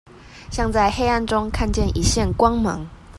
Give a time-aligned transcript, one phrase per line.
[0.49, 2.83] 像在黑暗中看見一線光芒